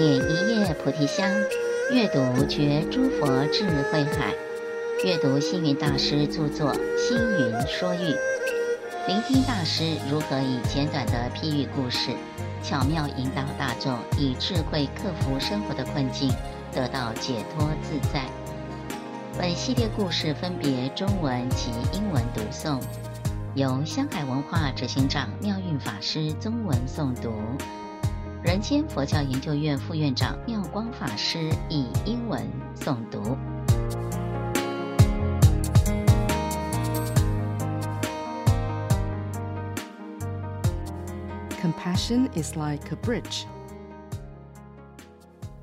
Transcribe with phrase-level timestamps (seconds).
[0.00, 1.30] 念一叶菩提香，
[1.92, 4.34] 阅读觉诸佛智慧海。
[5.04, 7.98] 阅读星云大师著作《星云说喻》，
[9.06, 12.12] 聆听大师如何以简短的譬喻故事，
[12.62, 16.32] 巧妙引导大众以智慧克服生活的困境，
[16.72, 18.24] 得到解脱自在。
[19.38, 22.80] 本系列故事分别中文及英文读诵，
[23.54, 27.34] 由香海文化执行长妙运法师中文诵读。
[28.45, 33.35] 人间佛教研究院副院长妙光法师以英文诵读。
[41.59, 43.47] Compassion is like a bridge.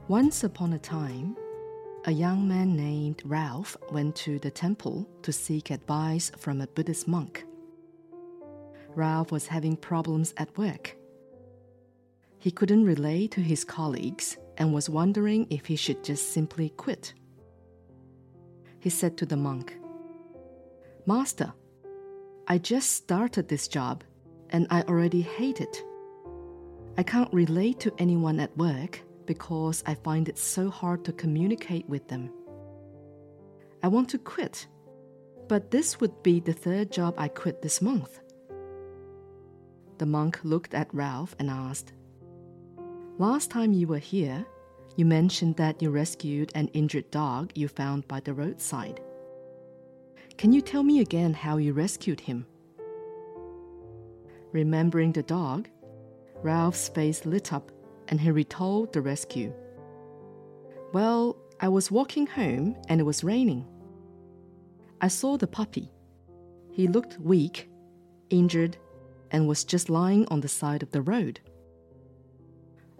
[0.09, 1.37] Once upon a time,
[2.06, 7.07] a young man named Ralph went to the temple to seek advice from a Buddhist
[7.07, 7.45] monk.
[8.96, 10.96] Ralph was having problems at work
[12.48, 17.13] he couldn't relate to his colleagues and was wondering if he should just simply quit.
[18.79, 19.77] He said to the monk,
[21.05, 21.51] Master,
[22.48, 24.05] I just started this job
[24.51, 25.84] and I already hate it.
[26.98, 31.89] I can't relate to anyone at work because I find it so hard to communicate
[31.89, 32.32] with them.
[33.84, 34.67] I want to quit,
[35.49, 38.21] but this would be the third job I quit this month.
[39.98, 41.91] The monk looked at Ralph and asked,
[43.20, 44.46] Last time you were here,
[44.96, 49.01] you mentioned that you rescued an injured dog you found by the roadside.
[50.37, 52.45] Can you tell me again how you rescued him?
[54.51, 55.68] Remembering the dog,
[56.43, 57.71] Ralph's face lit up
[58.07, 59.51] and he retold the rescue.
[60.93, 63.65] Well, I was walking home and it was raining.
[65.01, 65.91] I saw the puppy.
[66.72, 67.68] He looked weak,
[68.29, 68.78] injured,
[69.31, 71.39] and was just lying on the side of the road.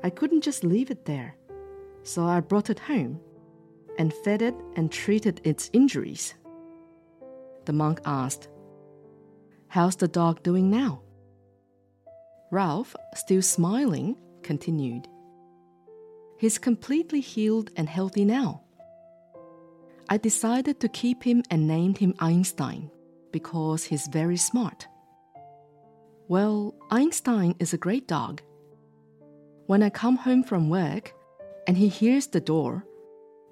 [0.04, 1.36] I couldn't just leave it there,
[2.04, 3.20] so I brought it home
[3.98, 6.36] and fed it and treated its injuries.
[7.66, 8.48] The monk asked,
[9.70, 11.02] How's the dog doing now?
[12.52, 15.08] Ralph, still smiling, continued,
[16.38, 18.62] He's completely healed and healthy now.
[20.08, 22.92] I decided to keep him and named him Einstein
[23.32, 24.88] because he's very smart.
[26.28, 28.42] Well, Einstein is a great dog
[29.68, 31.14] when I come home from work
[31.68, 32.86] and he hears the door,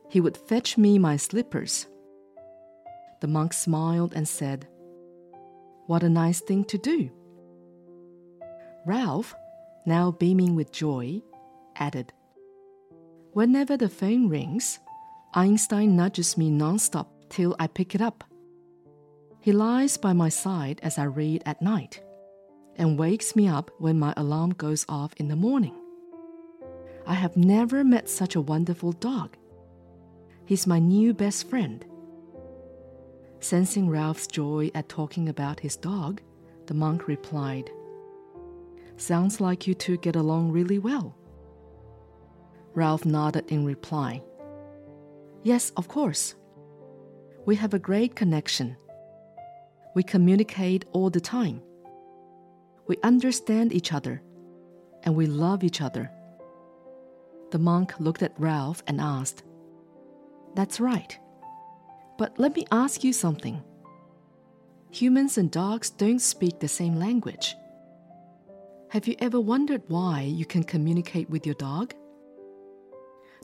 [0.10, 1.88] he would fetch me my slippers.
[3.20, 4.68] The monk smiled and said,
[5.88, 7.12] What a nice thing to do.
[8.86, 9.36] Ralph,
[9.86, 11.22] now beaming with joy,
[11.76, 12.14] added,
[13.34, 14.80] Whenever the phone rings,
[15.34, 18.24] Einstein nudges me nonstop till I pick it up.
[19.42, 22.02] He lies by my side as I read at night
[22.78, 25.76] and wakes me up when my alarm goes off in the morning.
[27.08, 29.38] I have never met such a wonderful dog.
[30.46, 31.86] He's my new best friend.
[33.40, 36.22] Sensing Ralph's joy at talking about his dog,
[36.66, 37.70] the monk replied,
[38.98, 41.16] Sounds like you two get along really well.
[42.74, 44.24] Ralph nodded in reply.
[45.44, 46.34] Yes, of course.
[47.46, 48.78] We have a great connection.
[49.94, 51.62] We communicate all the time.
[52.88, 54.22] We understand each other,
[55.04, 56.12] and we love each other.
[57.52, 59.44] The monk looked at Ralph and asked,
[60.56, 61.18] That's right.
[62.18, 63.64] But let me ask you something.
[64.92, 67.56] Humans and dogs don't speak the same language.
[68.90, 71.94] Have you ever wondered why you can communicate with your dog?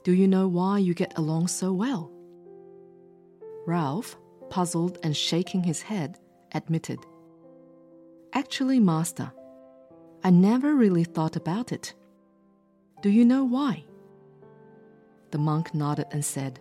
[0.02, 2.10] Do you know why you get along so well?
[3.66, 4.16] Ralph,
[4.50, 6.18] puzzled and shaking his head,
[6.52, 6.98] admitted,
[8.32, 9.30] Actually, Master,
[10.24, 11.92] I never really thought about it.
[13.02, 13.84] Do you know why?
[15.32, 16.60] The monk nodded and said,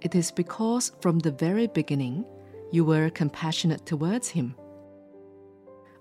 [0.00, 2.24] It is because from the very beginning
[2.72, 4.54] you were compassionate towards him.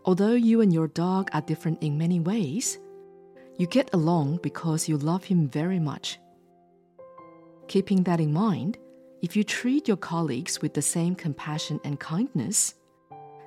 [0.05, 2.79] Although you and your dog are different in many ways,
[3.57, 6.17] you get along because you love him very much.
[7.67, 8.77] Keeping that in mind,
[9.21, 12.73] if you treat your colleagues with the same compassion and kindness,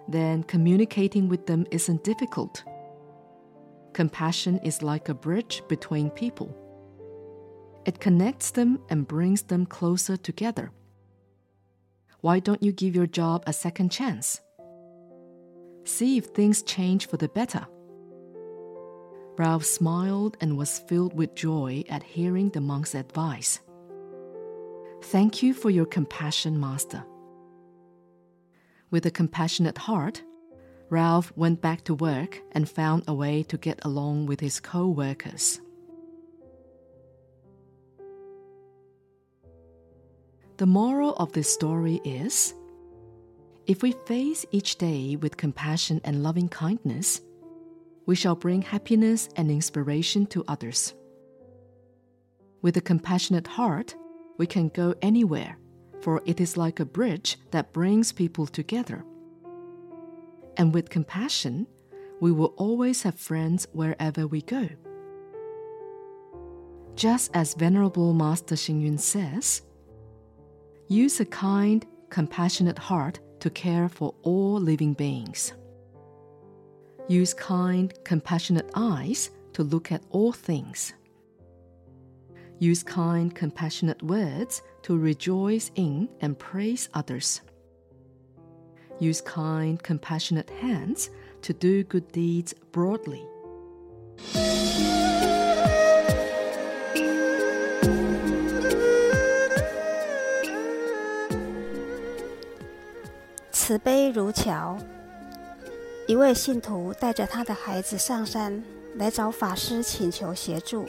[0.06, 2.62] then communicating with them isn't difficult.
[3.94, 6.55] Compassion is like a bridge between people.
[7.87, 10.73] It connects them and brings them closer together.
[12.21, 14.41] Why don't you give your job a second chance?
[15.85, 17.65] See if things change for the better.
[19.38, 23.61] Ralph smiled and was filled with joy at hearing the monk's advice.
[25.05, 27.05] Thank you for your compassion, Master.
[28.91, 30.23] With a compassionate heart,
[30.91, 34.88] Ralph went back to work and found a way to get along with his co
[34.88, 35.61] workers.
[40.58, 42.55] The moral of this story is
[43.67, 47.20] if we face each day with compassion and loving kindness,
[48.06, 50.94] we shall bring happiness and inspiration to others.
[52.62, 53.97] With a compassionate heart,
[54.38, 55.58] we can go anywhere,
[56.00, 59.05] for it is like a bridge that brings people together.
[60.56, 61.67] And with compassion,
[62.20, 64.70] we will always have friends wherever we go.
[66.94, 69.61] Just as Venerable Master Hsing Yun says,
[70.88, 75.53] use a kind, compassionate heart to care for all living beings.
[77.09, 80.94] Use kind, compassionate eyes to look at all things.
[82.59, 87.43] Use kind, compassionate words to rejoice in and praise others.
[88.99, 91.11] Use kind, compassionate hands
[91.43, 93.27] to do good deeds broadly.
[103.67, 104.79] 慈悲如桥。
[106.07, 108.63] 一位信徒带着他的孩子上山
[108.95, 110.87] 来找法师请求协助。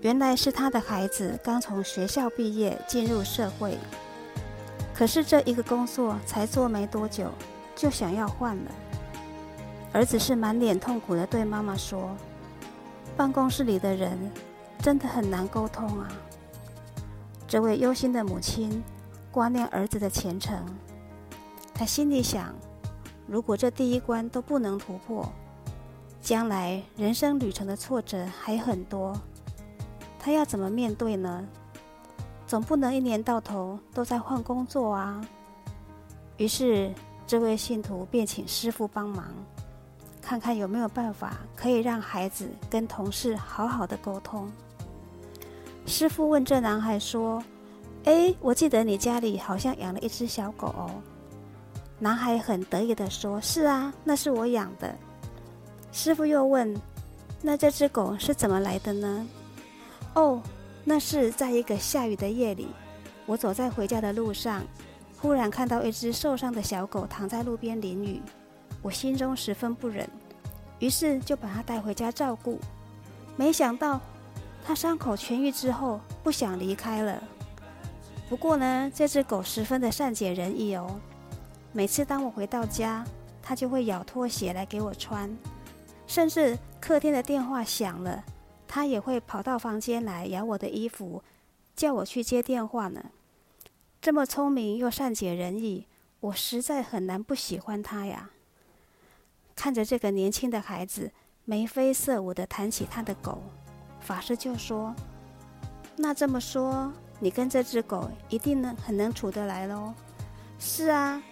[0.00, 3.76] 原来是他的孩子刚从学校毕业进入社会，
[4.94, 7.32] 可是这一个工作才做没多久，
[7.74, 8.70] 就想要换了。
[9.92, 12.16] 儿子是满脸痛苦的对妈妈说
[13.18, 14.16] ：“办公室里的人
[14.78, 16.08] 真的很难沟通啊。”
[17.48, 18.80] 这位忧心的母亲
[19.32, 20.64] 挂念儿子的前程。
[21.80, 22.54] 他心里想：
[23.26, 25.26] 如果这第一关都不能突破，
[26.20, 29.18] 将来人生旅程的挫折还很多，
[30.18, 31.42] 他要怎么面对呢？
[32.46, 35.26] 总不能一年到头都在换工作啊！
[36.36, 36.92] 于是，
[37.26, 39.24] 这位信徒便请师傅帮忙，
[40.20, 44.52] 看看有没有办法可以让孩子跟同事好好的沟通。
[45.86, 47.42] 师傅问这男孩说
[48.04, 50.90] ：“哎，我记得你家里好像养了一只小狗哦。”
[52.02, 54.96] 男孩很得意地说：“是啊，那是我养的。”
[55.92, 56.74] 师傅又问
[57.42, 59.26] ：“那这只狗是怎么来的呢
[60.16, 60.42] ？”“哦，
[60.82, 62.68] 那是在一个下雨的夜里，
[63.26, 64.62] 我走在回家的路上，
[65.18, 68.22] 忽然看到一只受伤的小狗躺在路边淋雨，
[68.80, 70.08] 我心中十分不忍，
[70.78, 72.58] 于是就把它带回家照顾。
[73.36, 74.00] 没想到，
[74.64, 77.22] 它伤口痊愈之后不想离开了。
[78.30, 80.98] 不过呢，这只狗十分的善解人意哦。”
[81.72, 83.04] 每次当我回到家，
[83.40, 85.30] 他就会咬拖鞋来给我穿，
[86.06, 88.24] 甚至客厅的电话响了，
[88.66, 91.22] 他也会跑到房间来咬我的衣服，
[91.76, 93.04] 叫我去接电话呢。
[94.00, 95.86] 这么聪明又善解人意，
[96.18, 98.30] 我实在很难不喜欢他呀。
[99.54, 101.12] 看着这个年轻的孩子
[101.44, 103.42] 眉飞色舞地谈起他的狗，
[104.00, 104.94] 法师就说
[105.96, 109.94] ：“那这么说，你跟这只狗一定能很能处得来喽
[110.58, 111.22] ？”“是啊。”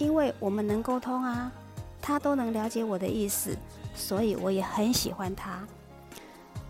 [0.00, 1.52] 因为我们能沟通啊，
[2.00, 3.54] 他都能了解我的意思，
[3.94, 5.62] 所以我也很喜欢他。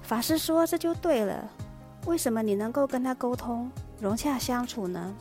[0.02, 1.48] 法师说：“这就对了。
[2.06, 5.14] 为什么你能够跟他沟通、融洽相处呢？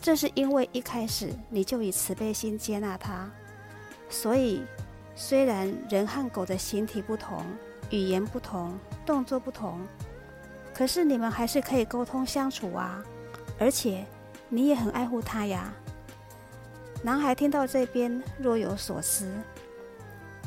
[0.00, 3.30] 这是因为一开始你就以慈悲心接纳他。
[4.08, 4.62] 所以，
[5.14, 7.44] 虽然人和狗的形体不同、
[7.90, 8.72] 语言不同、
[9.04, 9.78] 动作不同，
[10.72, 13.04] 可是你们还是可以沟通相处啊。
[13.58, 14.06] 而且，
[14.48, 15.70] 你也很爱护他呀。”
[17.06, 19.30] 男孩听到这边若有所思，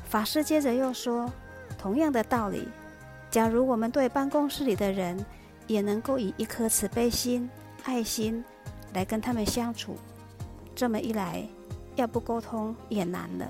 [0.10, 1.32] 法师接着又说
[1.80, 2.68] ：“同样的道理，
[3.32, 5.26] 假如我们对办公室里的人
[5.68, 7.50] 也能够以一颗慈悲心、
[7.86, 8.44] 爱心
[8.94, 9.96] 来跟他们相处，
[10.76, 11.48] 这么一来，
[11.96, 13.48] 要不沟通也难了。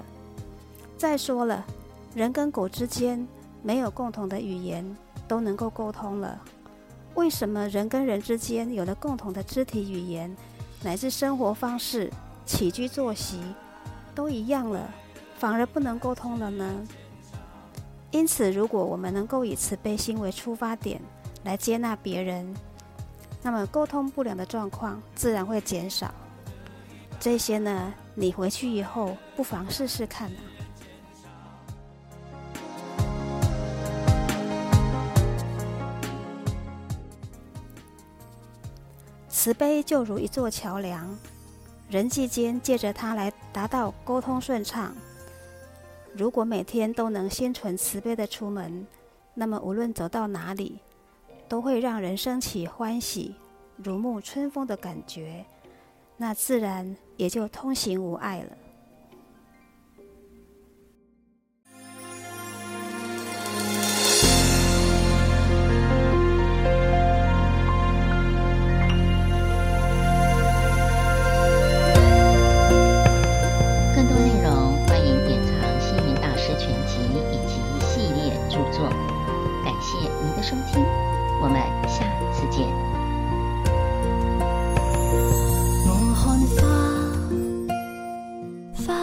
[0.96, 1.66] 再说了，
[2.14, 3.28] 人跟狗之间
[3.64, 4.86] 没有共同的语言，
[5.28, 6.40] 都能够沟通了，
[7.16, 10.32] 为什么人跟人之间有了共同的肢体语言，
[10.84, 12.08] 乃至生活方式？”
[12.50, 13.40] 起居作息
[14.16, 14.92] 都一样了，
[15.38, 16.84] 反而不能沟通了呢。
[18.10, 21.00] 因此，如果我们能够以慈悲心为出发点
[21.44, 22.52] 来接纳别人，
[23.44, 26.12] 那么沟通不良的状况自然会减少。
[27.20, 30.40] 这些呢，你回去以后不妨试试看呢。
[39.30, 41.16] 慈悲就如一座桥梁。
[41.90, 44.96] 人际间借着它来达到沟通顺畅。
[46.14, 48.86] 如果每天都能心存慈悲的出门，
[49.34, 50.80] 那么无论走到哪里，
[51.48, 53.36] 都会让人生起欢喜、
[53.78, 55.44] 如沐春风的感觉，
[56.16, 58.58] 那自然也就通行无碍了。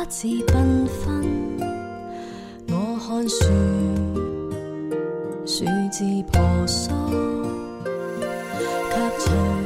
[0.09, 1.59] 自缤纷。
[2.69, 3.45] 我看树，
[5.45, 6.95] 树枝婆娑，
[8.91, 9.66] 及随。